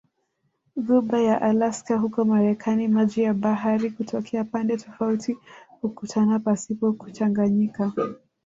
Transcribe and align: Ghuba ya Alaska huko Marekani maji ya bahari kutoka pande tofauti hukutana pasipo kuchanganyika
Ghuba 0.85 1.17
ya 1.29 1.41
Alaska 1.41 1.97
huko 1.97 2.25
Marekani 2.25 2.87
maji 2.87 3.21
ya 3.21 3.33
bahari 3.33 3.91
kutoka 3.91 4.43
pande 4.43 4.77
tofauti 4.77 5.37
hukutana 5.81 6.39
pasipo 6.39 6.93
kuchanganyika 6.93 7.91